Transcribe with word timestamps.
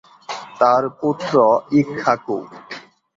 তাঁর 0.59 0.83
পুত্র 0.99 1.33
ইক্ষ্বাকু। 1.79 2.37